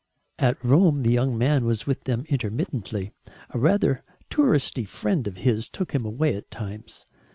At 0.39 0.57
Rome 0.65 1.03
the 1.03 1.11
young 1.13 1.37
man 1.37 1.63
was 1.63 1.85
with 1.85 2.05
them 2.05 2.25
intermittently. 2.27 3.11
A 3.51 3.59
rather 3.59 4.03
"touristy" 4.31 4.87
friend 4.87 5.27
of 5.27 5.37
his 5.37 5.69
took 5.69 5.91
him 5.91 6.07
away 6.07 6.35
at 6.35 6.49
times. 6.49 7.05